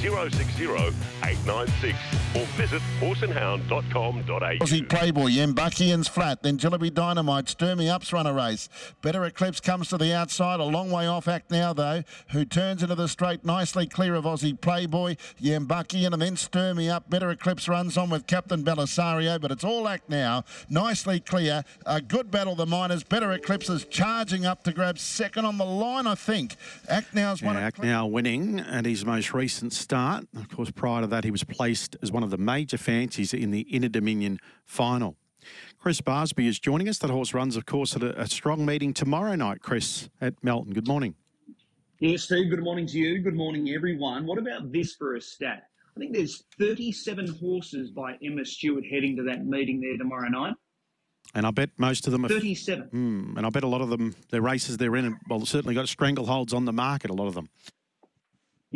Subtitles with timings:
[0.00, 1.96] 060 896
[2.36, 4.58] or visit horseandhound.com.au.
[4.58, 8.68] Aussie Playboy, Yambuckian's flat, then Jillaby Dynamite, Stir Me Up's run a race.
[9.02, 12.82] Better Eclipse comes to the outside, a long way off Act Now though, who turns
[12.82, 17.08] into the straight nicely clear of Aussie Playboy, Yambuckian, and then Stir Me Up.
[17.08, 21.64] Better Eclipse runs on with Captain Belisario, but it's all Act Now, nicely clear.
[21.86, 23.02] A good battle, the minors.
[23.02, 26.56] Better Eclipse is charging up to grab second on the line, I think.
[26.88, 27.56] Act Now's Yeah, one.
[27.56, 30.26] Act now winning at his most recent start.
[30.36, 33.52] Of course, prior to that, he was placed as one of the major fancies in
[33.52, 35.16] the Inter Dominion final.
[35.78, 36.98] Chris Barsby is joining us.
[36.98, 40.72] That horse runs, of course, at a, a strong meeting tomorrow night, Chris, at Melton.
[40.72, 41.14] Good morning.
[42.00, 43.20] Yeah, Steve, good morning to you.
[43.20, 44.26] Good morning, everyone.
[44.26, 45.68] What about this for a stat?
[45.96, 50.54] I think there's 37 horses by Emma Stewart heading to that meeting there tomorrow night.
[51.32, 52.28] And I bet most of them are.
[52.28, 52.88] 37.
[52.88, 55.86] Hmm, and I bet a lot of them, their races they're in, well, certainly got
[55.86, 57.48] strangleholds on the market, a lot of them.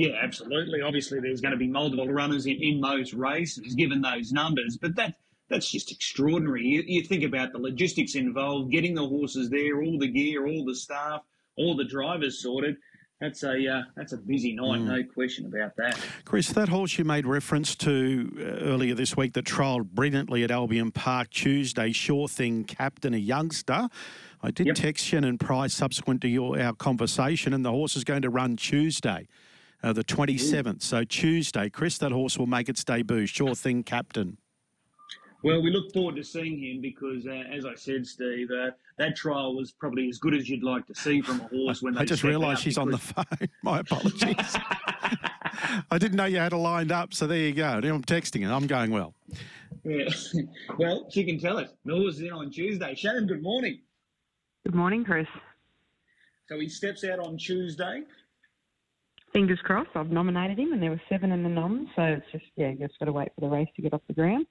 [0.00, 0.80] Yeah, absolutely.
[0.80, 4.96] Obviously, there's going to be multiple runners in, in those races, given those numbers, but
[4.96, 5.16] that
[5.50, 6.64] that's just extraordinary.
[6.64, 10.64] You, you think about the logistics involved, getting the horses there, all the gear, all
[10.64, 11.20] the staff,
[11.58, 12.76] all the drivers sorted.
[13.20, 15.98] That's a uh, that's a busy night, no question about that.
[16.24, 20.50] Chris, that horse you made reference to uh, earlier this week that trialled brilliantly at
[20.50, 23.90] Albion Park Tuesday, Sure Thing Captain, a youngster.
[24.42, 24.76] I did Yep.
[24.76, 28.56] text Shannon Price subsequent to your our conversation, and the horse is going to run
[28.56, 29.28] Tuesday,
[29.82, 30.82] uh, the 27th.
[30.82, 33.26] So Tuesday, Chris, that horse will make its debut.
[33.26, 34.36] Sure Thing Captain.
[35.42, 39.16] Well, we look forward to seeing him because, uh, as I said, Steve, uh, that
[39.16, 42.00] trial was probably as good as you'd like to see from a horse when they
[42.00, 43.24] I just step realised out she's on the phone.
[43.62, 44.34] My apologies.
[45.90, 47.68] I didn't know you had her lined up, so there you go.
[47.68, 48.52] I'm texting her.
[48.52, 49.14] I'm going well.
[49.82, 50.10] Yeah.
[50.78, 51.70] well, she can tell us.
[51.86, 52.94] The horse is in on Tuesday.
[52.94, 53.80] Shannon, good morning.
[54.64, 55.26] Good morning, Chris.
[56.48, 58.02] So he steps out on Tuesday.
[59.32, 59.90] Fingers crossed.
[59.94, 62.86] I've nominated him, and there were seven in the nom, so it's just yeah, you
[62.86, 64.46] just got to wait for the race to get off the ground.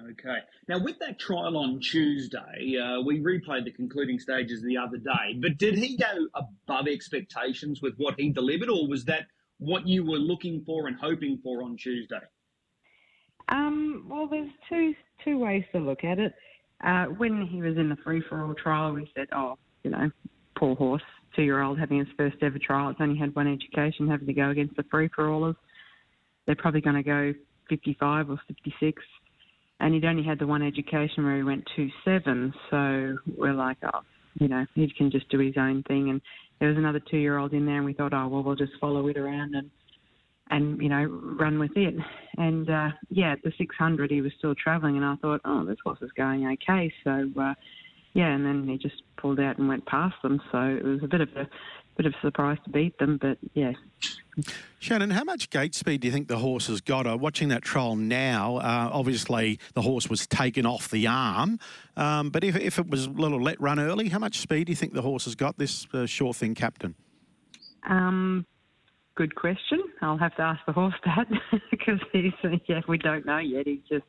[0.00, 0.38] Okay.
[0.68, 5.36] Now, with that trial on Tuesday, uh, we replayed the concluding stages the other day,
[5.38, 9.26] but did he go above expectations with what he delivered, or was that
[9.58, 12.20] what you were looking for and hoping for on Tuesday?
[13.48, 14.94] Um, well, there's two
[15.24, 16.32] two ways to look at it.
[16.82, 20.10] Uh, when he was in the free for all trial, we said, oh, you know,
[20.56, 21.02] poor horse,
[21.34, 22.90] two year old having his first ever trial.
[22.90, 25.56] It's only had one education, having to go against the free for allers.
[26.46, 27.32] They're probably going to go
[27.68, 29.02] 55 or 56.
[29.80, 32.52] And he'd only had the one education where he went two seven.
[32.70, 34.00] So we're like, oh,
[34.38, 36.10] you know, he can just do his own thing.
[36.10, 36.20] And
[36.60, 38.72] there was another two year old in there, and we thought, oh, well, we'll just
[38.80, 39.70] follow it around and
[40.50, 41.94] and you know run with it.
[42.36, 45.78] And uh, yeah, at the 600 he was still travelling, and I thought, oh, this
[45.84, 46.92] horse is going okay.
[47.02, 47.54] So uh,
[48.14, 50.40] yeah, and then he just pulled out and went past them.
[50.50, 51.48] So it was a bit of a
[51.96, 53.72] bit of a surprise to beat them, but yeah.
[54.78, 57.06] Shannon, how much gate speed do you think the horse has got?
[57.06, 61.58] Uh, watching that trial now, uh, obviously the horse was taken off the arm,
[61.96, 64.72] um, but if, if it was a little let run early, how much speed do
[64.72, 66.94] you think the horse has got, this uh, sure thing captain?
[67.88, 68.46] Um,
[69.14, 69.82] good question.
[70.00, 71.28] I'll have to ask the horse that
[71.70, 72.32] because he's
[72.66, 73.66] yeah we don't know yet.
[73.66, 74.04] He's just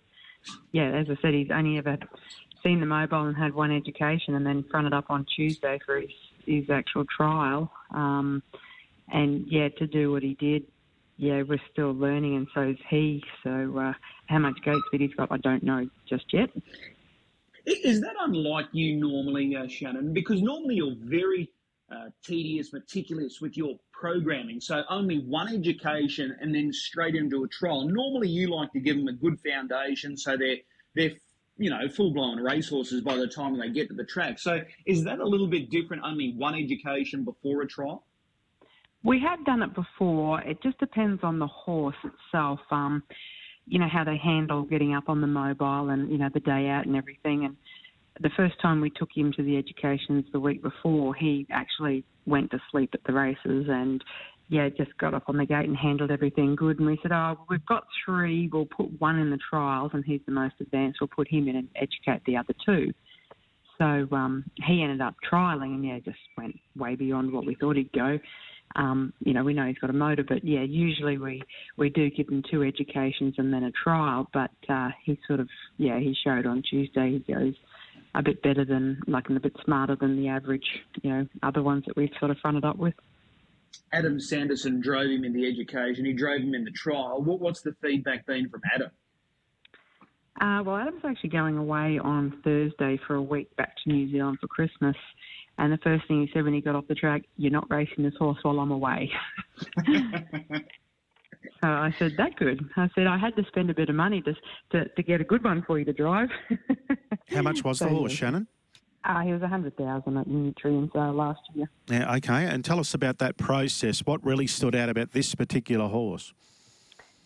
[0.72, 1.98] yeah, as I said, he's only ever
[2.64, 6.12] seen the mobile and had one education, and then fronted up on Tuesday for his
[6.46, 7.72] his actual trial.
[7.92, 8.44] Um,
[9.12, 10.66] and yeah, to do what he did,
[11.18, 13.24] yeah, we're still learning, and so is he.
[13.44, 13.94] So uh,
[14.28, 16.50] how much gate speed he's got, I don't know just yet.
[17.66, 20.14] Is that unlike you normally, uh, Shannon?
[20.14, 21.50] Because normally you're very
[21.90, 24.60] uh, tedious, meticulous with your programming.
[24.60, 27.88] So only one education and then straight into a trial.
[27.88, 30.58] Normally you like to give them a good foundation so they're
[30.96, 31.14] they're
[31.58, 34.40] you know full blown racehorses by the time they get to the track.
[34.40, 36.04] So is that a little bit different?
[36.04, 38.04] Only one education before a trial.
[39.04, 40.42] We have done it before.
[40.42, 42.60] It just depends on the horse itself.
[42.72, 43.04] Um,
[43.66, 46.68] you know how they handle getting up on the mobile and you know the day
[46.68, 47.46] out and everything.
[47.46, 47.56] And
[48.20, 52.52] the first time we took him to the educations the week before, he actually went
[52.52, 54.04] to sleep at the races and
[54.50, 56.80] yeah, just got up on the gate and handled everything good.
[56.80, 58.50] And we said, oh, we've got three.
[58.52, 61.00] We'll put one in the trials, and he's the most advanced.
[61.02, 62.94] We'll put him in and educate the other two.
[63.78, 67.76] So um, he ended up trialling, and yeah, just went way beyond what we thought
[67.76, 68.20] he'd go.
[68.76, 71.44] Um, you know, we know he's got a motor, but yeah, usually we
[71.78, 74.28] we do give him two educations and then a trial.
[74.34, 75.48] But uh, he sort of
[75.78, 77.54] yeah, he showed on Tuesday he goes
[78.16, 80.66] a bit better than like and a bit smarter than the average,
[81.02, 82.94] you know, other ones that we've sort of fronted up with.
[83.92, 86.06] Adam Sanderson drove him in the education.
[86.06, 87.22] He drove him in the trial.
[87.22, 88.90] What, what's the feedback been from Adam?
[90.42, 94.40] Uh, well, Adam's actually going away on Thursday for a week back to New Zealand
[94.42, 94.96] for Christmas.
[95.60, 98.04] And the first thing he said when he got off the track, "You're not racing
[98.04, 99.12] this horse while I'm away."
[99.86, 99.94] so
[101.62, 104.34] I said, "That good." I said, "I had to spend a bit of money to
[104.72, 106.30] to, to get a good one for you to drive."
[107.30, 108.18] How much was So, the horse, yeah.
[108.18, 108.48] Shannon?
[109.06, 111.70] Uh, he was a hundred thousand at Nutrien's uh, last year.
[111.90, 112.46] Yeah, okay.
[112.46, 114.00] And tell us about that process.
[114.06, 116.34] What really stood out about this particular horse?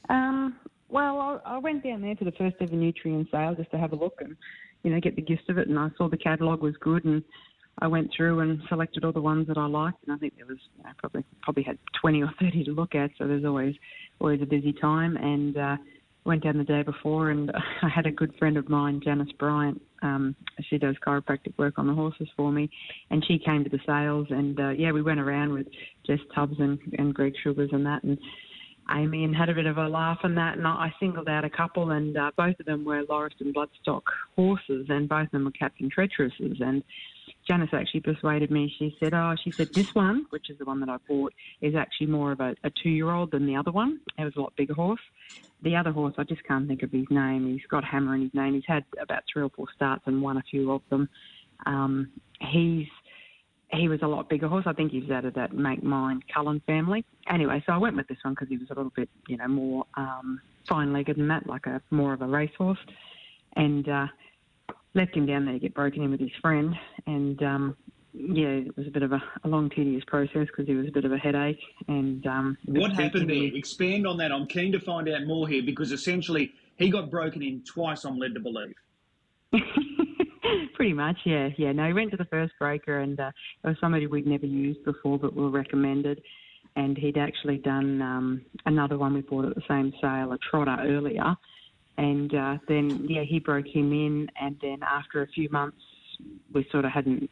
[0.09, 0.55] Um,
[0.89, 3.91] well, I, I went down there to the first ever Nutrien sale just to have
[3.91, 4.35] a look and,
[4.83, 5.67] you know, get the gist of it.
[5.67, 7.23] And I saw the catalogue was good, and
[7.79, 9.97] I went through and selected all the ones that I liked.
[10.07, 12.95] And I think there was you know, probably probably had twenty or thirty to look
[12.95, 13.75] at, so there's always
[14.19, 15.15] always a busy time.
[15.17, 15.77] And uh,
[16.27, 17.51] went down the day before, and
[17.81, 19.81] I had a good friend of mine, Janice Bryant.
[20.03, 20.35] Um,
[20.69, 22.69] she does chiropractic work on the horses for me,
[23.09, 24.27] and she came to the sales.
[24.29, 25.65] And uh, yeah, we went around with
[26.05, 28.17] Jess Tubbs and, and Greg Sugars and that, and
[28.95, 30.57] Amy and had a bit of a laugh on that.
[30.57, 34.03] And I I singled out a couple, and uh, both of them were Lauriston Bloodstock
[34.35, 36.61] horses, and both of them were Captain Treacherouses.
[36.61, 36.83] And
[37.47, 38.73] Janice actually persuaded me.
[38.77, 41.75] She said, "Oh, she said this one, which is the one that I bought, is
[41.75, 43.99] actually more of a, a two-year-old than the other one.
[44.17, 45.01] It was a lot bigger horse.
[45.61, 47.47] The other horse, I just can't think of his name.
[47.47, 48.53] He's got Hammer in his name.
[48.53, 51.09] He's had about three or four starts and won a few of them.
[51.65, 52.11] Um,
[52.41, 52.87] he's
[53.71, 54.63] he was a lot bigger horse.
[54.65, 57.03] I think he was out of that Make Mine Cullen family.
[57.29, 59.47] Anyway, so I went with this one because he was a little bit, you know,
[59.47, 62.79] more um, fine-legged than that, like a more of a racehorse.
[63.57, 64.07] And uh,
[64.93, 66.73] left him down there to get broken in with his friend.
[67.05, 67.77] And um,
[68.13, 70.91] yeah, it was a bit of a, a long, tedious process because he was a
[70.91, 71.59] bit of a headache.
[71.87, 73.55] And um, What happened there?
[73.55, 74.31] Expand on that.
[74.31, 78.17] I'm keen to find out more here because essentially he got broken in twice, I'm
[78.17, 78.73] led to believe.
[80.75, 81.71] Pretty much, yeah, yeah.
[81.71, 83.31] No, he went to the first breaker, and uh,
[83.63, 86.21] it was somebody we'd never used before, but were recommended.
[86.75, 90.77] And he'd actually done um, another one we bought at the same sale, a trotter
[90.81, 91.35] earlier.
[91.97, 95.77] And uh, then, yeah, he broke him in, and then after a few months,
[96.53, 97.29] we sort of hadn't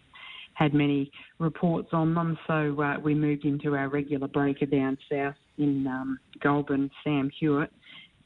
[0.56, 5.36] had many reports on them, so uh, we moved into our regular breaker down south
[5.58, 7.72] in um, Goulburn, Sam Hewitt,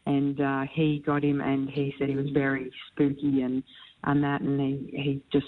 [0.06, 3.64] and uh, he got him, and he said he was very spooky and
[4.06, 5.46] and that, and he he just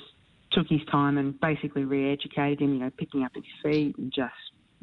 [0.51, 4.33] took his time and basically re-educated him, you know, picking up his feet and just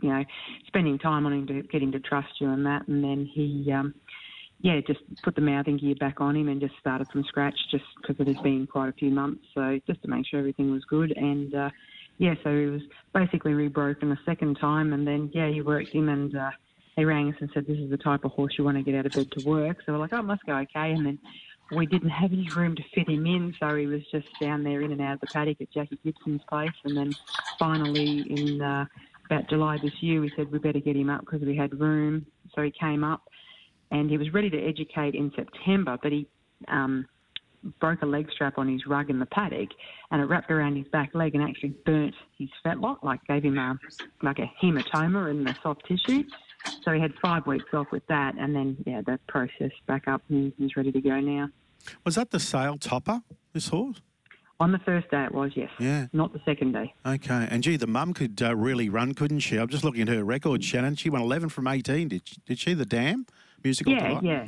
[0.00, 0.24] you know
[0.68, 3.70] spending time on him to get him to trust you and that, and then he.
[3.72, 3.94] Um,
[4.60, 7.84] yeah, just put the mouthing gear back on him and just started from scratch just
[8.00, 9.44] because it has been quite a few months.
[9.54, 11.12] So just to make sure everything was good.
[11.16, 11.70] And uh,
[12.18, 12.82] yeah, so he was
[13.14, 14.92] basically rebroken a second time.
[14.92, 16.50] And then, yeah, he worked him and uh,
[16.96, 18.96] he rang us and said, This is the type of horse you want to get
[18.96, 19.78] out of bed to work.
[19.86, 20.90] So we're like, Oh, it must go okay.
[20.90, 21.18] And then
[21.70, 23.54] we didn't have any room to fit him in.
[23.60, 26.42] So he was just down there in and out of the paddock at Jackie Gibson's
[26.48, 26.72] place.
[26.84, 27.14] And then
[27.60, 28.86] finally, in uh,
[29.26, 32.26] about July this year, we said we better get him up because we had room.
[32.56, 33.22] So he came up
[33.90, 36.26] and he was ready to educate in September, but he
[36.68, 37.06] um,
[37.80, 39.70] broke a leg strap on his rug in the paddock,
[40.10, 43.58] and it wrapped around his back leg and actually burnt his fetlock, like gave him
[43.58, 43.78] a
[44.22, 46.24] like a hematoma in the soft tissue.
[46.82, 50.22] So he had five weeks off with that, and then yeah, the process back up,
[50.28, 51.48] and he's ready to go now.
[52.04, 54.00] Was that the sale topper, this horse?
[54.60, 56.08] On the first day, it was yes, Yeah.
[56.12, 56.92] not the second day.
[57.06, 57.46] Okay.
[57.48, 59.56] And gee, the mum could uh, really run, couldn't she?
[59.56, 60.96] I'm just looking at her record, Shannon.
[60.96, 62.08] She won 11 from 18.
[62.08, 63.24] Did she, did she the Dam?
[63.64, 64.22] Musical Yeah, delight?
[64.22, 64.46] yeah.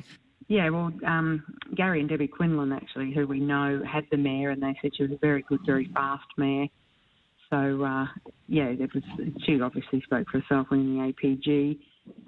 [0.49, 1.45] Yeah, well, um,
[1.77, 5.05] Gary and Debbie Quinlan, actually, who we know, had the mare, and they said she
[5.05, 6.67] was a very good, very fast mare.
[7.51, 8.07] So, uh,
[8.49, 9.05] yeah, it was,
[9.45, 11.79] she obviously spoke for herself winning the APG.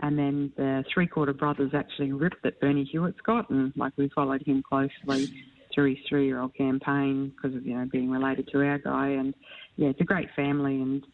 [0.01, 4.09] And then the three quarter brothers actually ripped that Bernie Hewitt's got, and like we
[4.15, 5.29] followed him closely
[5.75, 9.09] through his three year old campaign because of, you know, being related to our guy.
[9.09, 9.35] And
[9.77, 11.05] yeah, it's a great family, and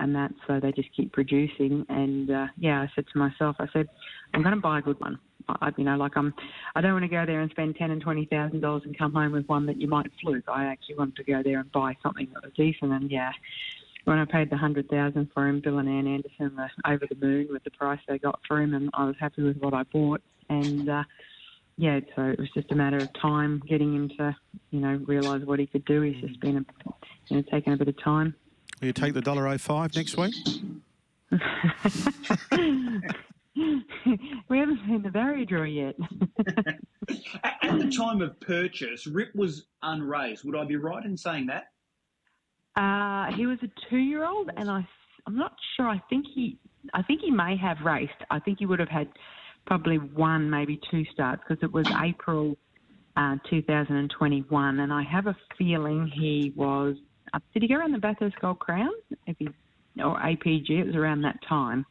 [0.00, 1.84] and that, so they just keep producing.
[1.88, 3.88] And uh, yeah, I said to myself, I said,
[4.32, 5.18] I'm going to buy a good one.
[5.48, 6.32] I, you know, like I'm,
[6.74, 9.12] I don't want to go there and spend ten and twenty thousand dollars and come
[9.12, 10.44] home with one that you might fluke.
[10.48, 12.92] I actually want to go there and buy something that was decent.
[12.92, 13.30] And yeah,
[14.04, 17.16] when I paid the hundred thousand for him, Bill and Ann Anderson were over the
[17.16, 19.82] moon with the price they got for him, and I was happy with what I
[19.82, 20.22] bought.
[20.48, 21.04] And uh,
[21.76, 24.36] yeah, so it was just a matter of time getting him to,
[24.70, 26.02] you know, realise what he could do.
[26.02, 26.90] He's just been, a,
[27.28, 28.34] you know, taking a bit of time.
[28.80, 30.34] Will you take the $1.05 next week?
[34.48, 35.94] we haven't seen the barrier draw yet.
[37.44, 40.44] At at the time of purchase, Rip was unraised.
[40.44, 41.70] Would I be right in saying that?
[42.76, 44.86] uh, he was a two-year-old, and I,
[45.26, 45.86] I'm not sure.
[45.88, 46.58] I think he,
[46.92, 48.12] I think he may have raced.
[48.30, 49.08] I think he would have had
[49.66, 52.56] probably one, maybe two starts because it was April
[53.16, 56.96] uh, 2021, and I have a feeling he was.
[57.52, 58.90] Did he go around the Bathurst Gold Crown?
[59.26, 59.48] If he
[60.02, 61.86] or APG, it was around that time.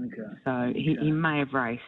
[0.00, 0.16] Okay.
[0.44, 1.04] So he, Okay.
[1.06, 1.82] he may have raced.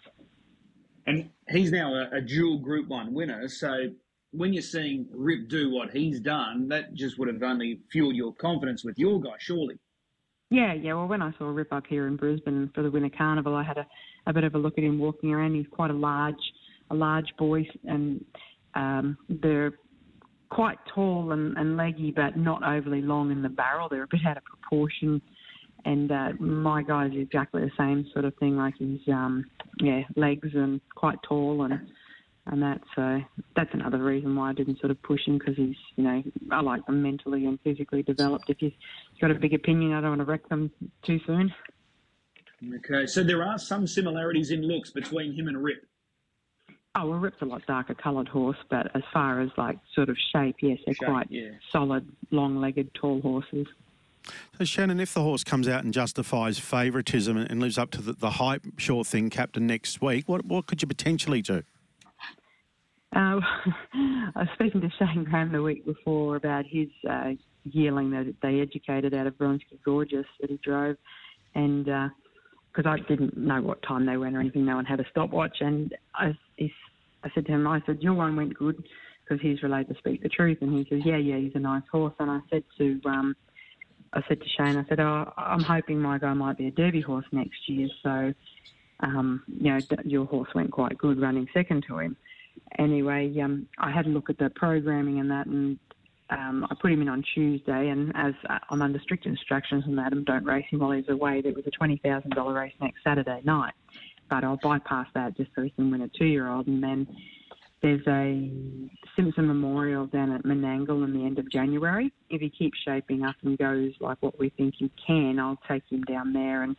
[1.07, 3.49] And he's now a, a dual Group One winner.
[3.49, 3.89] So
[4.33, 8.33] when you're seeing Rip do what he's done, that just would have only fueled your
[8.35, 9.79] confidence with your guy, surely.
[10.51, 10.95] Yeah, yeah.
[10.95, 13.77] Well, when I saw Rip up here in Brisbane for the Winter Carnival, I had
[13.79, 13.87] a,
[14.27, 15.55] a bit of a look at him walking around.
[15.55, 16.35] He's quite a large,
[16.91, 18.25] a large boy, and
[18.75, 19.75] um, they're
[20.51, 23.89] quite tall and, and leggy, but not overly long in the barrel.
[23.89, 25.21] They're a bit out of proportion.
[25.85, 28.57] And uh, my guy's exactly the same sort of thing.
[28.57, 29.45] Like his um,
[29.81, 31.89] yeah, legs and quite tall and
[32.51, 32.81] and that.
[32.97, 33.21] So
[33.55, 36.61] that's another reason why I didn't sort of push him because he's, you know, I
[36.61, 38.49] like them mentally and physically developed.
[38.49, 38.73] If you've
[39.21, 40.71] got a big opinion, I don't want to wreck them
[41.03, 41.53] too soon.
[42.77, 43.07] Okay.
[43.07, 45.85] So there are some similarities in looks between him and Rip.
[47.01, 50.17] Oh, well, Rip's a lot darker coloured horse, but as far as like sort of
[50.33, 51.51] shape, yes, they're Shape, quite yeah.
[51.71, 53.69] solid, long-legged, tall horses.
[54.59, 58.03] So Shannon, if the horse comes out and justifies favouritism and, and lives up to
[58.03, 61.63] the, the hype, sure thing, captain next week, what what could you potentially do?
[63.15, 63.39] Uh,
[63.95, 67.31] I was speaking to Shane Graham the week before about his uh,
[67.63, 70.97] yearling that they educated out of Bronsky Gorgeous that he drove,
[71.55, 75.05] and because I didn't know what time they went or anything, no one had a
[75.11, 76.73] stopwatch, and I, he,
[77.25, 78.83] I said to him, I said, your one went good
[79.25, 81.83] because he's relayed to speak the truth, and he says, yeah, yeah, he's a nice
[81.91, 83.37] horse, and I said to um,
[84.13, 87.03] I said to Shane, I said, oh, I'm hoping my guy might be a Derby
[87.03, 88.33] horse next year, so
[89.01, 92.17] um, you know, your horse went quite good running second to him
[92.79, 95.79] anyway, um, I had a look at the programming and that, and
[96.31, 97.89] um, I put him in on Tuesday.
[97.89, 101.41] And as uh, I'm under strict instructions from Adam, don't race him while he's away.
[101.41, 103.75] There was a twenty thousand dollar race next Saturday night,
[104.29, 106.67] but I'll bypass that just so he can win a two year old.
[106.67, 107.07] And then
[107.83, 108.51] there's a
[109.15, 112.13] Simpson Memorial down at Menangle in the end of January.
[112.29, 115.85] If he keeps shaping up and goes like what we think he can, I'll take
[115.91, 116.77] him down there and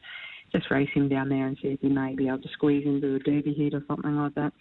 [0.52, 3.16] just race him down there and see if he may be able to squeeze into
[3.16, 4.52] a derby heat or something like that.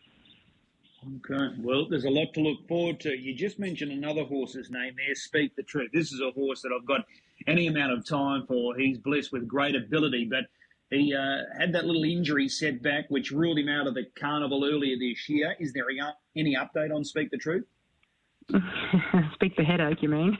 [1.06, 1.54] Okay.
[1.60, 3.16] Well, there's a lot to look forward to.
[3.16, 5.90] You just mentioned another horse's name there, Speak the Truth.
[5.92, 7.04] This is a horse that I've got
[7.46, 8.76] any amount of time for.
[8.76, 10.46] He's blessed with great ability, but
[10.90, 14.96] he uh, had that little injury setback which ruled him out of the carnival earlier
[14.98, 15.54] this year.
[15.58, 15.84] Is there
[16.36, 17.64] any, update on Speak the Truth?
[19.34, 20.38] Speak the headache, you mean?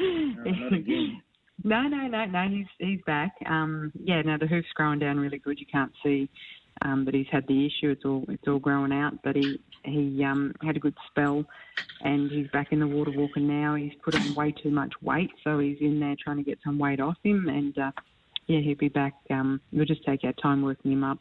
[0.00, 1.10] No.
[1.62, 2.48] No, no, no, no.
[2.48, 3.32] He's he's back.
[3.46, 5.60] Um, yeah, no, the hoof's growing down really good.
[5.60, 6.28] You can't see,
[6.82, 7.90] um, but he's had the issue.
[7.90, 9.14] It's all it's all growing out.
[9.22, 11.44] But he he um, had a good spell,
[12.02, 13.76] and he's back in the water walking now.
[13.76, 16.78] He's put on way too much weight, so he's in there trying to get some
[16.78, 17.48] weight off him.
[17.48, 17.92] And uh,
[18.46, 19.14] yeah, he'll be back.
[19.30, 21.18] Um, we'll just take our time working him up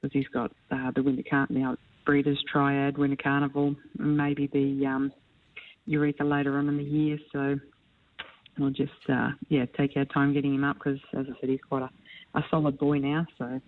[0.00, 1.76] because he's got uh, the winter car now.
[2.04, 5.12] Breeders Triad, Winter Carnival, maybe the um,
[5.86, 7.18] Eureka later on in the year.
[7.32, 7.58] So
[8.58, 11.60] we'll just uh, yeah take our time getting him up because, as I said, he's
[11.66, 13.26] quite a, a solid boy now.
[13.38, 13.60] So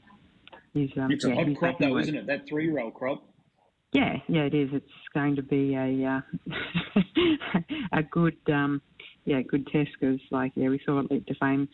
[0.75, 2.02] he's um, It's a hot crop, though, work.
[2.02, 2.26] isn't it?
[2.26, 3.25] That three year old crop.
[3.92, 4.68] Yeah, yeah, it is.
[4.73, 6.21] It's going to be a uh,
[7.92, 8.83] a good um,
[9.25, 11.68] yeah good test because like yeah we saw it Leap to Fame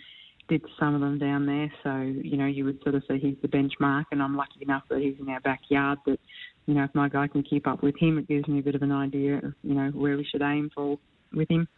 [0.49, 1.73] did some of them down there.
[1.83, 4.85] So you know you would sort of say he's the benchmark, and I'm lucky enough
[4.91, 5.99] that he's in our backyard.
[6.07, 6.19] That
[6.67, 8.75] you know if my guy can keep up with him, it gives me a bit
[8.75, 10.99] of an idea of you know where we should aim for
[11.33, 11.69] with him.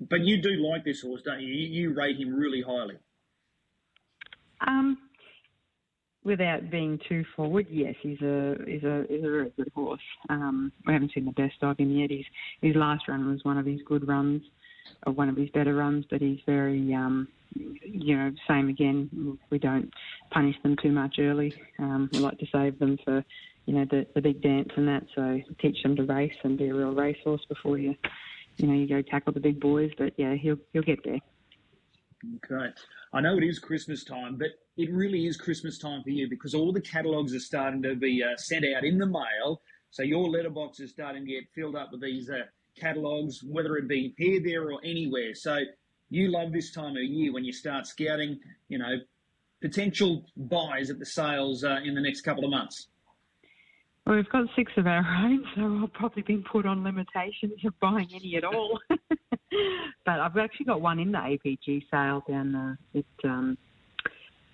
[0.00, 1.48] But you do like this horse, don't you?
[1.48, 2.96] You, you rate him really highly.
[4.66, 4.96] Um,
[6.24, 10.00] without being too forward, yes, he's a he's a he's a very good horse.
[10.28, 12.10] Um, we haven't seen the best of him yet.
[12.10, 12.24] His
[12.60, 14.42] his last run was one of his good runs,
[15.04, 19.38] one of his better runs, but he's very um, you know same again.
[19.50, 19.92] We don't
[20.30, 21.54] punish them too much early.
[21.78, 23.24] Um, we like to save them for
[23.66, 25.04] you know the the big dance and that.
[25.14, 27.94] So teach them to race and be a real racehorse before you
[28.58, 29.90] you know you go tackle the big boys.
[29.98, 31.18] But yeah, he'll he'll get there.
[32.36, 32.72] Okay.
[33.12, 36.54] I know it is Christmas time, but it really is Christmas time for you because
[36.54, 39.60] all the catalogues are starting to be uh, sent out in the mail.
[39.90, 42.44] So your letterbox is starting to get filled up with these uh,
[42.78, 45.34] catalogues, whether it be here, there, or anywhere.
[45.34, 45.58] So
[46.10, 48.38] you love this time of year when you start scouting,
[48.68, 48.98] you know,
[49.60, 52.88] potential buys at the sales uh, in the next couple of months.
[54.04, 57.78] Well, we've got six of our own, so I've probably been put on limitations of
[57.80, 58.78] buying any at all.
[58.88, 63.56] but I've actually got one in the APG sale down uh, at um,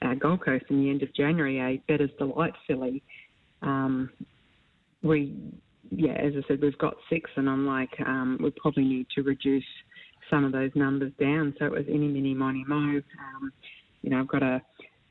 [0.03, 3.03] uh, Gold Coast in the end of January, a Bettor's Delight filly.
[3.63, 4.11] Um,
[5.03, 5.35] we,
[5.91, 9.23] yeah, as I said, we've got six, and I'm like, um, we probably need to
[9.23, 9.65] reduce
[10.31, 11.55] some of those numbers down.
[11.59, 12.77] So it was any, mini, money, mo.
[12.77, 13.53] Um,
[14.03, 14.63] you know, I've got a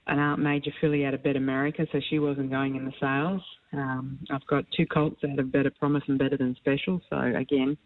[0.08, 3.42] an art major filly out of Bet America, so she wasn't going in the sales.
[3.74, 7.78] Um, I've got two colts out of Better Promise and Better Than Special, so again,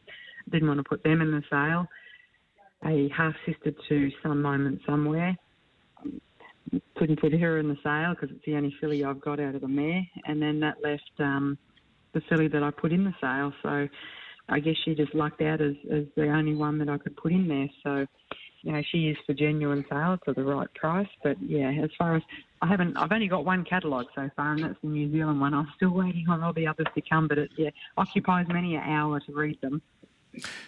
[0.52, 1.88] didn't want to put them in the sale.
[2.86, 5.36] A half sister to Some Moment Somewhere,
[6.96, 9.62] couldn't put her in the sale because it's the only filly I've got out of
[9.62, 11.58] the mare, and then that left um,
[12.14, 13.54] the filly that I put in the sale.
[13.64, 13.88] So
[14.50, 17.32] I guess she just lucked out as, as the only one that I could put
[17.32, 17.70] in there.
[17.84, 18.08] So
[18.64, 21.08] you know, she is for genuine sale for the right price.
[21.24, 22.24] But yeah, as far as
[22.62, 25.54] I haven't, I've only got one catalogue so far, and that's the New Zealand one.
[25.54, 28.84] I'm still waiting on all the others to come, but it yeah occupies many an
[28.84, 29.82] hour to read them.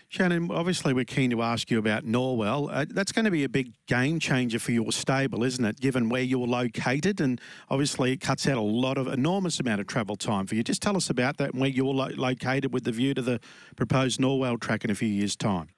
[0.09, 2.69] Shannon, obviously, we're keen to ask you about Norwell.
[2.71, 5.79] Uh, that's going to be a big game changer for your stable, isn't it?
[5.79, 7.39] Given where you're located, and
[7.69, 10.63] obviously, it cuts out a lot of enormous amount of travel time for you.
[10.63, 13.39] Just tell us about that and where you're lo- located with the view to the
[13.75, 15.69] proposed Norwell track in a few years' time.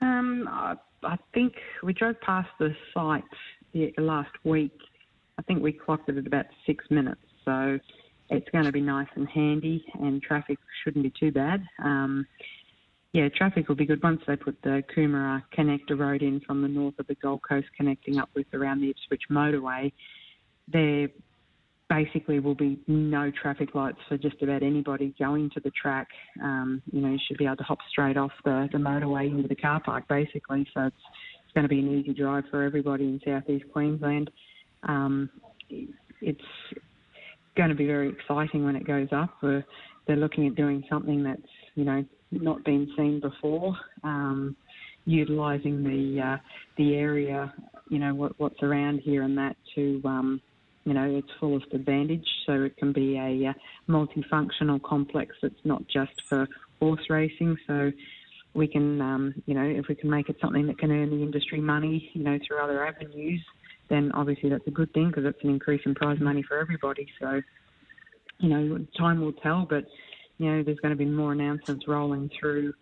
[0.00, 3.24] Um, I, I think we drove past the site
[3.98, 4.76] last week.
[5.38, 7.78] I think we clocked it at about six minutes, so
[8.30, 11.62] it's going to be nice and handy, and traffic shouldn't be too bad.
[11.82, 12.26] Um,
[13.16, 16.68] yeah, traffic will be good once they put the Coomera connector road in from the
[16.68, 19.90] north of the Gold Coast, connecting up with around the Ipswich motorway.
[20.70, 21.08] There
[21.88, 26.08] basically will be no traffic lights for just about anybody going to the track.
[26.42, 29.48] Um, you know, you should be able to hop straight off the, the motorway into
[29.48, 30.68] the car park, basically.
[30.74, 30.96] So it's,
[31.42, 34.30] it's going to be an easy drive for everybody in southeast Queensland.
[34.82, 35.30] Um,
[35.70, 36.40] it's
[37.56, 39.30] going to be very exciting when it goes up.
[39.42, 39.64] We're,
[40.06, 41.40] they're looking at doing something that's,
[41.76, 43.76] you know, not been seen before.
[44.02, 44.56] Um,
[45.04, 46.36] utilising the uh,
[46.76, 47.52] the area,
[47.88, 50.40] you know, what, what's around here and that to um,
[50.86, 52.26] you know, its fullest advantage.
[52.46, 53.52] So it can be a uh,
[53.88, 57.58] multifunctional complex that's not just for horse racing.
[57.66, 57.92] So
[58.54, 61.22] we can, um, you know, if we can make it something that can earn the
[61.22, 63.40] industry money, you know, through other avenues,
[63.88, 67.08] then obviously that's a good thing because it's an increase in prize money for everybody.
[67.20, 67.42] So,
[68.38, 69.86] you know, time will tell, but
[70.38, 72.74] you know, there's going to be more announcements rolling through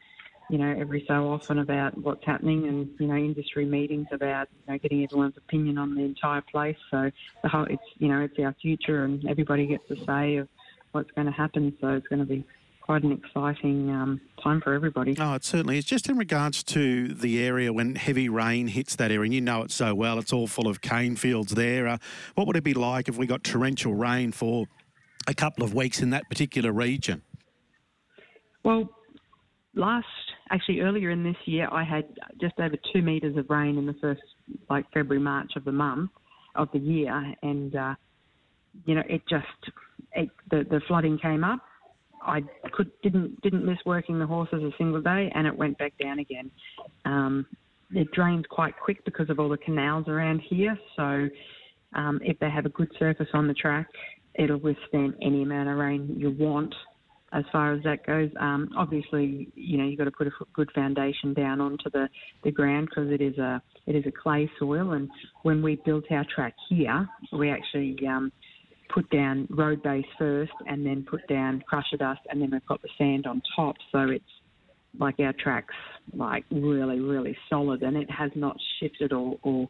[0.50, 4.72] you know, every so often about what's happening and, you know, industry meetings about, you
[4.72, 6.76] know, getting everyone's opinion on the entire place.
[6.90, 7.10] So
[7.42, 10.48] the whole, it's, you know, it's our future and everybody gets a say of
[10.92, 11.74] what's going to happen.
[11.80, 12.44] So it's going to be
[12.82, 15.16] quite an exciting um, time for everybody.
[15.18, 15.86] Oh, it certainly is.
[15.86, 19.62] Just in regards to the area when heavy rain hits that area, and you know
[19.62, 21.88] it so well, it's all full of cane fields there.
[21.88, 21.98] Uh,
[22.34, 24.66] what would it be like if we got torrential rain for
[25.26, 27.22] a couple of weeks in that particular region?
[28.64, 28.88] Well,
[29.74, 30.06] last
[30.50, 32.04] actually earlier in this year, I had
[32.40, 34.22] just over two meters of rain in the first
[34.70, 36.10] like February March of the month
[36.54, 37.94] of the year, and uh,
[38.86, 39.46] you know it just
[40.12, 41.60] it, the the flooding came up.
[42.22, 45.92] I could didn't didn't miss working the horses a single day, and it went back
[46.02, 46.50] down again.
[47.04, 47.46] Um,
[47.92, 50.76] it drains quite quick because of all the canals around here.
[50.96, 51.28] So
[51.94, 53.86] um, if they have a good surface on the track,
[54.34, 56.74] it'll withstand any amount of rain you want
[57.34, 58.30] as far as that goes.
[58.38, 62.08] Um, obviously, you know you've got to put a good foundation down onto the,
[62.44, 64.92] the ground because it is a it is a clay soil.
[64.92, 65.10] And
[65.42, 68.32] when we built our track here, we actually um,
[68.92, 72.80] put down road base first, and then put down crusher dust, and then we've got
[72.82, 73.76] the sand on top.
[73.90, 74.24] So it's
[74.98, 75.74] like our track's
[76.14, 79.68] like really really solid, and it has not shifted or, or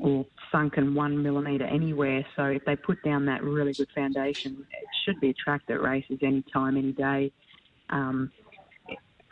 [0.00, 2.24] or sunken one millimetre anywhere.
[2.36, 5.80] So if they put down that really good foundation, it should be a track that
[5.80, 7.32] races any time, any day.
[7.90, 8.30] Um,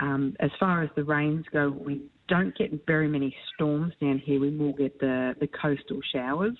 [0.01, 4.41] um, as far as the rains go, we don't get very many storms down here.
[4.41, 6.57] We will get the, the coastal showers,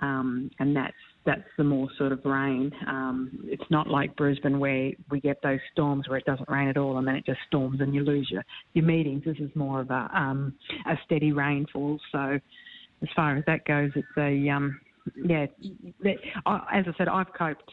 [0.00, 0.94] um, and that's
[1.28, 2.72] that's the more sort of rain.
[2.86, 6.78] Um, it's not like Brisbane where we get those storms where it doesn't rain at
[6.78, 9.24] all and then it just storms and you lose your, your meetings.
[9.26, 10.54] This is more of a um,
[10.86, 11.98] a steady rainfall.
[12.12, 12.40] So
[13.02, 14.80] as far as that goes, it's a um,
[15.24, 15.46] yeah.
[16.04, 17.70] as I said, I've coped.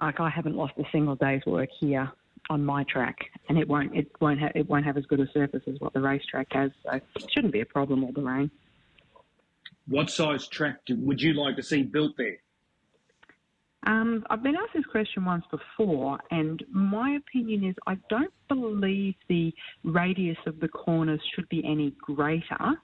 [0.00, 2.10] Like I haven't lost a single day's work here
[2.50, 3.16] on my track,
[3.48, 5.92] and it won't it won't have it won't have as good a surface as what
[5.92, 8.50] the racetrack has, so it shouldn't be a problem all the rain.
[9.86, 12.38] What size track would you like to see built there?
[13.86, 19.14] Um, I've been asked this question once before, and my opinion is I don't believe
[19.28, 19.52] the
[19.84, 22.78] radius of the corners should be any greater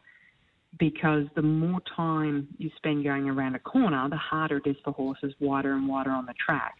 [0.78, 4.92] because the more time you spend going around a corner, the harder it is for
[4.92, 6.74] horses wider and wider on the track.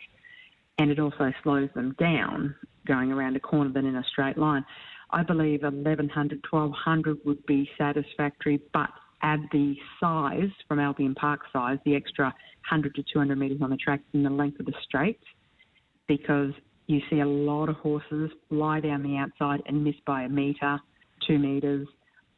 [0.78, 2.54] And it also slows them down
[2.86, 4.64] going around a corner than in a straight line.
[5.10, 8.90] I believe 1100, 1200 would be satisfactory, but
[9.22, 12.26] add the size from Albion Park size, the extra
[12.70, 15.20] 100 to 200 metres on the track in the length of the straight,
[16.06, 16.52] because
[16.86, 20.80] you see a lot of horses lie down the outside and miss by a metre,
[21.26, 21.86] two metres,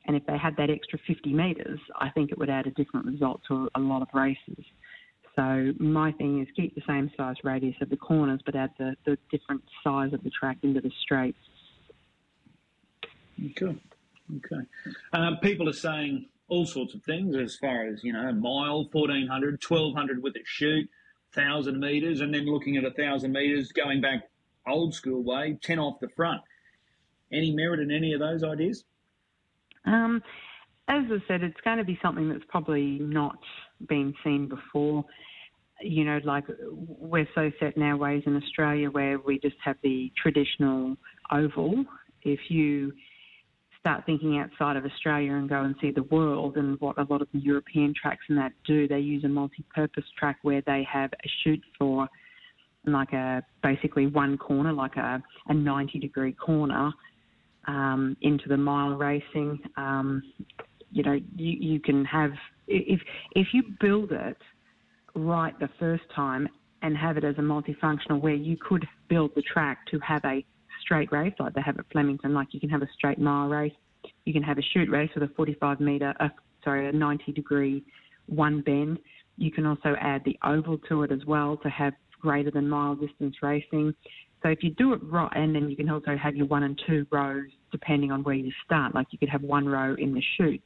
[0.06, 3.06] and if they had that extra 50 metres, I think it would add a different
[3.06, 4.64] result to a lot of races.
[5.36, 8.96] So my thing is keep the same size radius of the corners, but add the,
[9.06, 11.38] the different size of the track into the straights.
[13.40, 13.76] Okay.
[14.36, 14.62] Okay.
[15.12, 19.62] Um, people are saying all sorts of things as far as, you know, mile, 1400,
[19.66, 20.88] 1200 with a shoot,
[21.34, 24.28] 1,000 metres, and then looking at a 1,000 metres going back
[24.66, 26.42] old school way, 10 off the front.
[27.32, 28.84] Any merit in any of those ideas?
[29.84, 30.22] Um,
[30.88, 33.38] as I said, it's going to be something that's probably not
[33.88, 35.04] been seen before.
[35.80, 39.76] You know, like we're so set in our ways in Australia where we just have
[39.82, 40.96] the traditional
[41.30, 41.84] oval.
[42.22, 42.92] If you
[43.80, 47.20] start thinking outside of Australia and go and see the world and what a lot
[47.20, 51.12] of the European tracks and that do, they use a multi-purpose track where they have
[51.12, 52.08] a chute for
[52.86, 56.92] like a basically one corner, like a, a 90 degree corner
[57.66, 59.58] um, into the mile racing.
[59.76, 60.22] Um,
[60.90, 62.32] you know, you, you can have
[62.68, 63.00] if
[63.32, 64.36] if you build it
[65.14, 66.48] right the first time
[66.82, 70.44] and have it as a multifunctional where you could build the track to have a
[70.80, 73.72] straight race like they have at Flemington, like you can have a straight mile race,
[74.24, 76.28] you can have a shoot race with a 45 metre, uh,
[76.64, 77.84] sorry, a 90 degree
[78.26, 78.98] one bend.
[79.36, 82.94] You can also add the oval to it as well to have greater than mile
[82.94, 83.94] distance racing.
[84.42, 86.80] So if you do it right, and then you can also have your one and
[86.86, 88.94] two rows depending on where you start.
[88.94, 90.62] Like you could have one row in the chute.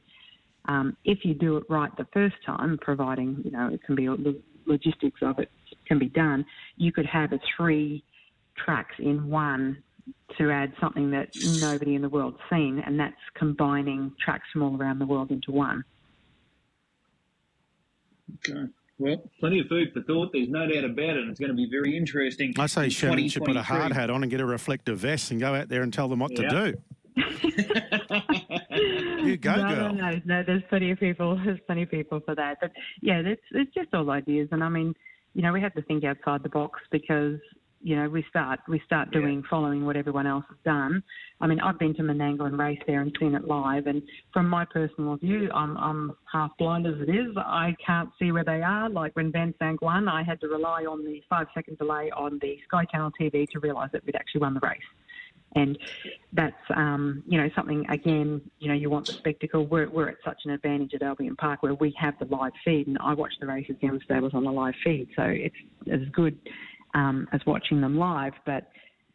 [0.67, 4.07] Um, if you do it right the first time, providing you know it can be
[4.07, 5.49] the logistics of it
[5.87, 8.03] can be done, you could have a three
[8.65, 9.81] tracks in one
[10.37, 14.75] to add something that nobody in the world's seen, and that's combining tracks from all
[14.77, 15.83] around the world into one.
[18.35, 18.67] Okay.
[18.99, 20.31] Well, plenty of food for thought.
[20.33, 21.27] There's no doubt about it.
[21.27, 22.53] It's going to be very interesting.
[22.57, 25.39] I say Shannon should put a hard hat on and get a reflective vest and
[25.39, 26.49] go out there and tell them what yeah.
[26.49, 26.77] to do.
[29.23, 29.93] you go, no, girl.
[29.93, 30.43] No, no, no.
[30.43, 31.39] There's plenty of people.
[31.43, 32.57] There's plenty of people for that.
[32.59, 34.49] But yeah, it's it's just all ideas.
[34.51, 34.93] And I mean,
[35.33, 37.39] you know, we have to think outside the box because
[37.87, 39.49] you know, we start we start doing yeah.
[39.49, 41.01] following what everyone else has done.
[41.39, 44.01] I mean, I've been to Menangle and race there and seen it live, and
[44.33, 47.37] from my personal view, I'm I'm half blind as it is.
[47.37, 48.89] I can't see where they are.
[48.89, 52.39] Like when Van Sang won, I had to rely on the five second delay on
[52.41, 54.81] the Sky Channel TV to realise that we'd actually won the race.
[55.55, 55.77] And
[56.33, 59.65] that's, um, you know, something, again, you know, you want the spectacle.
[59.65, 62.87] We're, we're at such an advantage at Albion Park where we have the live feed,
[62.87, 65.07] and I watch the races down the stables on the live feed.
[65.15, 65.55] So it's
[65.89, 66.37] as good
[66.97, 68.33] um, as watching them live.
[68.45, 68.67] But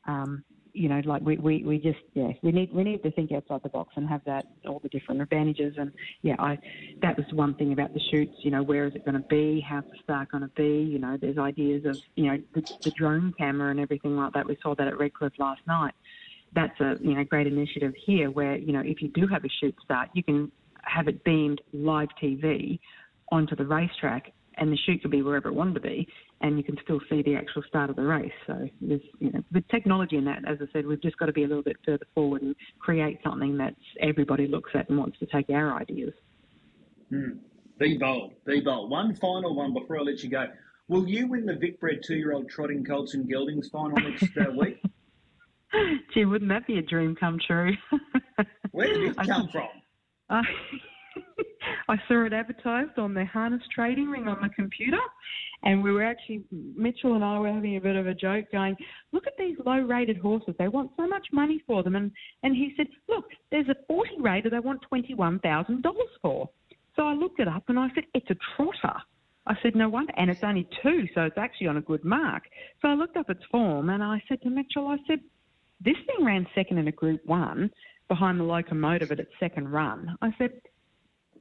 [0.06, 3.30] um, you know, like we, we, we just yeah, we need we need to think
[3.32, 5.74] outside the box and have that all the different advantages.
[5.76, 5.92] And
[6.22, 6.58] yeah, I
[7.02, 8.32] that was one thing about the shoots.
[8.42, 9.64] You know, where is it going to be?
[9.68, 10.90] How's the start going to be?
[10.90, 14.46] You know, there's ideas of you know the, the drone camera and everything like that.
[14.46, 15.94] We saw that at Redcliffe last night.
[16.54, 19.50] That's a you know great initiative here, where you know if you do have a
[19.60, 20.50] shoot start, you can
[20.84, 22.78] have it beamed live TV
[23.30, 26.06] onto the racetrack and the shoot could be wherever it wanted to be,
[26.42, 28.32] and you can still see the actual start of the race.
[28.46, 31.32] So there's, you know, with technology in that, as I said, we've just got to
[31.32, 35.18] be a little bit further forward and create something that everybody looks at and wants
[35.20, 36.12] to take our ideas.
[37.08, 37.38] Hmm.
[37.78, 38.90] Be bold, be bold.
[38.90, 40.46] One final one before I let you go.
[40.88, 44.82] Will you win the Vicbred two-year-old trotting colts and geldings final next uh, week?
[46.12, 47.72] Gee, wouldn't that be a dream come true?
[48.72, 49.68] Where did it come from?
[50.30, 50.40] Uh,
[51.88, 55.00] I saw it advertised on the harness trading ring on the computer,
[55.62, 58.76] and we were actually Mitchell and I were having a bit of a joke, going,
[59.12, 60.54] "Look at these low-rated horses.
[60.58, 62.10] They want so much money for them." And
[62.42, 66.48] and he said, "Look, there's a 40 rated they want twenty-one thousand dollars for."
[66.96, 69.00] So I looked it up and I said, "It's a trotter."
[69.46, 70.12] I said, no wonder.
[70.16, 72.44] And it's only two, so it's actually on a good mark.
[72.80, 75.20] So I looked up its form and I said to Mitchell, I said,
[75.80, 77.70] this thing ran second in a Group 1
[78.08, 80.16] behind the locomotive at its second run.
[80.22, 80.52] I said,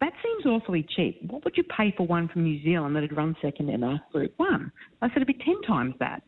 [0.01, 1.21] that seems awfully cheap.
[1.29, 4.03] What would you pay for one from New Zealand that had run second in a
[4.11, 4.71] Group 1?
[5.01, 6.23] I said, it'd be 10 times that.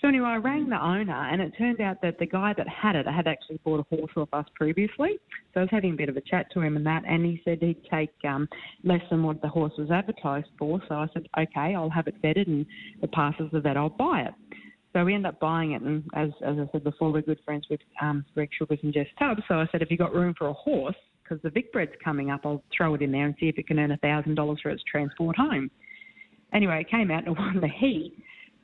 [0.00, 2.94] So anyway, I rang the owner, and it turned out that the guy that had
[2.94, 5.18] it had actually bought a horse off us previously.
[5.52, 7.42] So I was having a bit of a chat to him and that, and he
[7.44, 8.48] said he'd take um,
[8.84, 10.80] less than what the horse was advertised for.
[10.88, 12.64] So I said, okay, I'll have it vetted, and
[13.02, 14.34] if passes the vet, I'll buy it.
[14.92, 17.66] So we ended up buying it, and as, as I said before, we're good friends
[17.68, 19.42] with um, Greg Sugars and Jess Tubbs.
[19.48, 20.96] So I said, if you got room for a horse,
[21.28, 22.42] because the Vicbred's coming up.
[22.44, 25.36] I'll throw it in there and see if it can earn $1,000 for its transport
[25.36, 25.70] home.
[26.52, 28.14] Anyway, it came out and won the heat.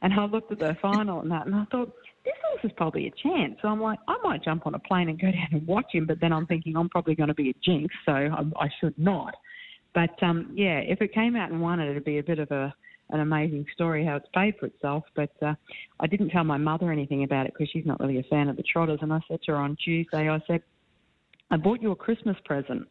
[0.02, 1.92] And I looked at the final and that, and I thought,
[2.24, 3.56] this horse is probably a chance.
[3.60, 6.06] So I'm like, I might jump on a plane and go down and watch him,
[6.06, 8.98] but then I'm thinking I'm probably going to be a jinx, so I, I should
[8.98, 9.34] not.
[9.94, 12.50] But um, yeah, if it came out and won it, it'd be a bit of
[12.50, 12.74] a
[13.10, 15.04] an amazing story how it's paid for itself.
[15.14, 15.54] But uh,
[16.00, 18.56] I didn't tell my mother anything about it because she's not really a fan of
[18.56, 18.98] the trotters.
[19.02, 20.62] And I said to her on Tuesday, I said,
[21.50, 22.88] I bought you a Christmas present.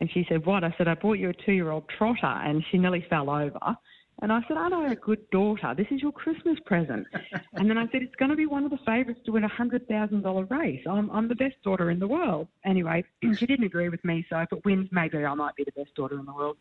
[0.00, 0.64] And she said, What?
[0.64, 2.26] I said, I bought you a two year old trotter.
[2.26, 3.76] And she nearly fell over.
[4.22, 5.74] And I said, I know a good daughter.
[5.74, 7.06] This is your Christmas present.
[7.54, 9.48] and then I said, it's going to be one of the favourites to win a
[9.48, 10.82] $100,000 race.
[10.86, 12.48] I'm, I'm the best daughter in the world.
[12.64, 13.04] Anyway,
[13.36, 14.26] she didn't agree with me.
[14.28, 16.58] So if it wins, maybe I might be the best daughter in the world.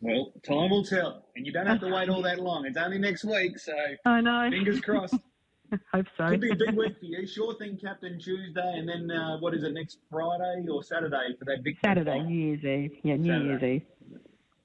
[0.00, 1.24] Well, time will tell.
[1.34, 2.66] And you don't have to wait all that long.
[2.66, 3.58] It's only next week.
[3.58, 4.48] So I know.
[4.50, 5.16] fingers crossed.
[5.92, 6.28] Hope so.
[6.28, 7.26] Could be a big week for you.
[7.26, 11.44] Sure thing, Captain Tuesday, and then uh, what is it next Friday or Saturday for
[11.46, 12.20] that big Saturday.
[12.20, 12.98] New Year's Eve.
[13.02, 13.66] Yeah, New Saturday.
[13.66, 14.20] Year's Eve.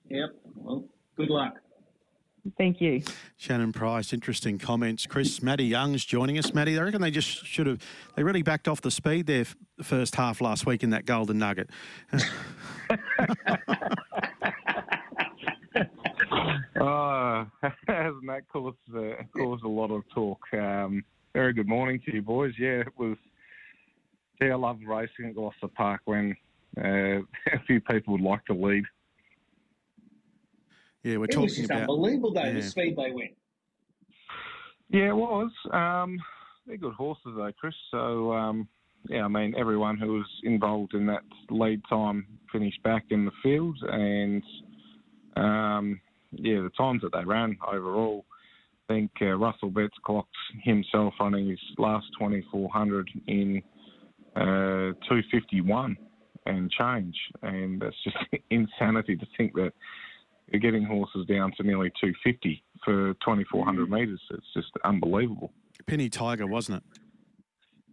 [0.09, 0.29] Yep.
[0.55, 1.55] Well, good luck.
[2.57, 3.03] Thank you.
[3.37, 5.05] Shannon Price, interesting comments.
[5.05, 6.53] Chris, Matty Young's joining us.
[6.53, 7.81] Matty, I reckon they just should have,
[8.15, 11.05] they really backed off the speed there f- the first half last week in that
[11.05, 11.69] Golden Nugget.
[16.79, 17.45] Oh,
[17.87, 20.39] hasn't that caused uh, caused a lot of talk?
[20.53, 22.53] Um, very good morning to you, boys.
[22.57, 23.17] Yeah, it was.
[24.41, 26.35] Yeah, I love racing at Gloucester Park when
[26.77, 26.81] uh,
[27.53, 28.85] a few people would like to lead.
[31.03, 31.81] Yeah, we're It was talking just about.
[31.81, 32.53] unbelievable, though, yeah.
[32.53, 33.31] the speed they went.
[34.89, 35.51] Yeah, it was.
[35.71, 36.19] Um,
[36.65, 37.73] they're good horses, though, Chris.
[37.91, 38.67] So, um,
[39.09, 43.31] yeah, I mean, everyone who was involved in that lead time finished back in the
[43.43, 44.43] field, and
[45.37, 48.25] um, yeah, the times that they ran overall.
[48.89, 53.61] I think uh, Russell Betts clocked himself running his last 2400 in
[54.35, 55.95] uh, 251
[56.45, 58.17] and change, and that's just
[58.49, 59.73] insanity to think that
[60.51, 64.21] you're getting horses down to nearly 250 for 2400 metres.
[64.31, 65.51] It's just unbelievable.
[65.85, 66.99] Penny Tiger, wasn't it?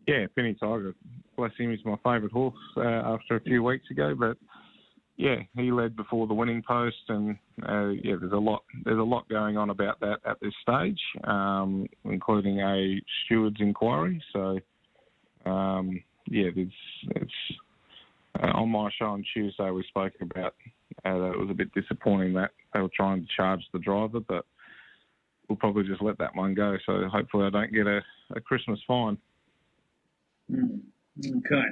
[0.06, 0.94] Yeah, Penny Tiger,
[1.36, 4.14] bless him, he's my favourite horse uh, after a few weeks ago.
[4.18, 4.36] But
[5.16, 9.02] yeah, he led before the winning post, and uh, yeah, there's a lot there's a
[9.02, 14.22] lot going on about that at this stage, um, including a steward's inquiry.
[14.32, 14.58] So
[15.46, 16.68] um, yeah, there's
[17.14, 17.32] it's
[18.42, 20.54] uh, on my show on Tuesday we spoke about
[21.04, 24.20] uh, that it was a bit disappointing that they were trying to charge the driver,
[24.20, 24.44] but
[25.48, 26.76] we'll probably just let that one go.
[26.84, 28.00] So hopefully I don't get a,
[28.34, 29.16] a Christmas fine.
[30.52, 30.80] Mm.
[31.18, 31.64] Okay.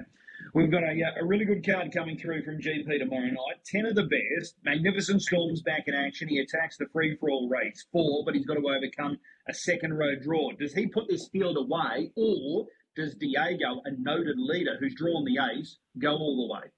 [0.52, 3.64] We've got a, uh, a really good card coming through from GP tomorrow night.
[3.64, 4.56] Ten of the best.
[4.64, 6.28] Magnificent Storm's back in action.
[6.28, 7.86] He attacks the free for all race.
[7.90, 10.50] Four, but he's got to overcome a second row draw.
[10.52, 15.38] Does he put this field away, or does Diego, a noted leader who's drawn the
[15.56, 16.70] ace, go all the way?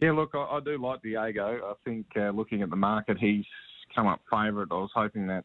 [0.00, 1.60] Yeah, look, I, I do like Diego.
[1.64, 3.44] I think uh, looking at the market, he's
[3.94, 4.68] come up favourite.
[4.70, 5.44] I was hoping that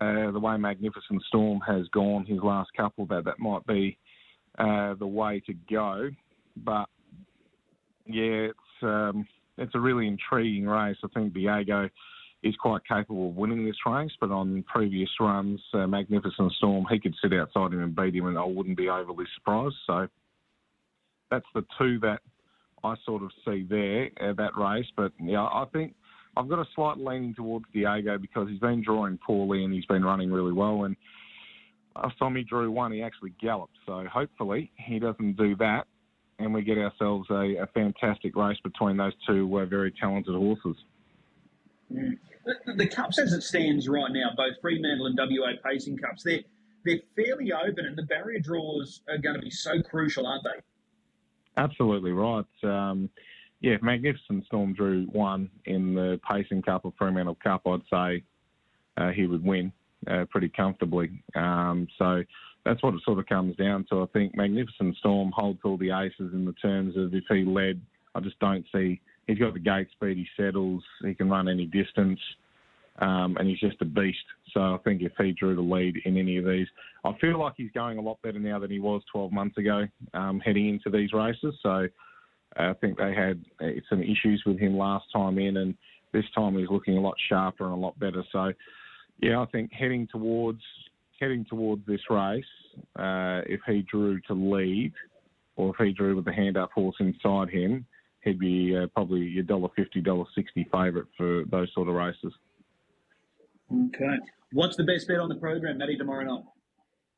[0.00, 3.98] uh, the way Magnificent Storm has gone his last couple, that that might be
[4.58, 6.10] uh, the way to go.
[6.64, 6.88] But
[8.06, 10.96] yeah, it's um, it's a really intriguing race.
[11.04, 11.88] I think Diego
[12.42, 17.00] is quite capable of winning this race, but on previous runs, uh, Magnificent Storm, he
[17.00, 19.74] could sit outside him and beat him, and I wouldn't be overly surprised.
[19.86, 20.06] So
[21.30, 22.20] that's the two that
[22.84, 24.86] I sort of see there uh, that race.
[24.96, 25.94] But yeah, I think
[26.36, 30.04] I've got a slight leaning towards Diego because he's been drawing poorly and he's been
[30.04, 30.84] running really well.
[30.84, 30.96] And
[31.96, 33.76] last time he drew one, he actually galloped.
[33.86, 35.86] So hopefully he doesn't do that,
[36.38, 40.76] and we get ourselves a, a fantastic race between those two uh, very talented horses.
[41.90, 42.16] The,
[42.76, 46.40] the cups, as it stands right now, both Fremantle and WA Pacing Cups, they're
[46.84, 50.60] they're fairly open, and the barrier draws are going to be so crucial, aren't they?
[51.56, 52.46] Absolutely right.
[52.62, 53.10] Um,
[53.60, 58.22] yeah, Magnificent Storm drew one in the Pacing Cup or Fremantle Cup, I'd say
[58.96, 59.72] uh, he would win
[60.06, 61.22] uh, pretty comfortably.
[61.34, 62.22] Um, so
[62.68, 64.02] that's what it sort of comes down to.
[64.02, 67.80] I think Magnificent Storm holds all the aces in the terms of if he led,
[68.14, 69.00] I just don't see.
[69.26, 72.20] He's got the gate speed, he settles, he can run any distance,
[72.98, 74.18] um, and he's just a beast.
[74.52, 76.66] So I think if he drew the lead in any of these,
[77.04, 79.86] I feel like he's going a lot better now than he was 12 months ago
[80.12, 81.54] um, heading into these races.
[81.62, 81.88] So
[82.56, 85.74] I think they had uh, some issues with him last time in, and
[86.12, 88.24] this time he's looking a lot sharper and a lot better.
[88.30, 88.52] So,
[89.20, 90.60] yeah, I think heading towards
[91.20, 92.44] heading towards this race,
[92.96, 94.92] uh, if he drew to lead,
[95.56, 97.84] or if he drew with the hand up horse inside him,
[98.22, 102.32] he'd be uh, probably your dollar fifty, dollar sixty favourite for those sort of races.
[103.72, 104.18] Okay.
[104.52, 106.44] What's the best bet on the program, Matty, tomorrow night?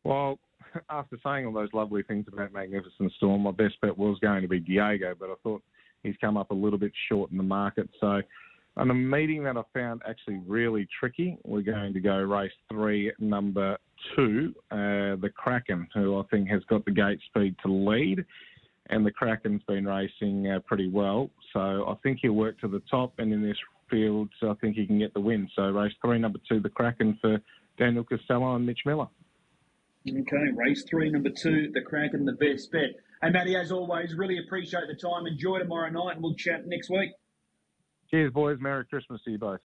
[0.03, 0.39] Well,
[0.91, 4.49] after saying all those lovely things about Magnificent Storm, my best bet was going to
[4.49, 5.63] be Diego, but I thought
[6.03, 7.89] he's come up a little bit short in the market.
[8.01, 8.21] So,
[8.77, 13.13] on a meeting that I found actually really tricky, we're going to go race three,
[13.19, 13.77] number
[14.17, 18.25] two, uh, the Kraken, who I think has got the gate speed to lead.
[18.89, 21.31] And the Kraken's been racing uh, pretty well.
[21.53, 23.15] So I think he'll work to the top.
[23.19, 23.57] And in this
[23.89, 25.49] field, I think he can get the win.
[25.55, 27.41] So race three, number two, the Kraken for
[27.79, 29.09] Daniel Costello and Mitch Miller.
[30.09, 32.91] Okay, race three, number two, the Kraken, the best bet.
[33.23, 35.27] Hey, Matty, as always, really appreciate the time.
[35.27, 37.11] Enjoy tomorrow night, and we'll chat next week.
[38.11, 38.57] Cheers, boys.
[38.61, 39.59] Merry Christmas to you both.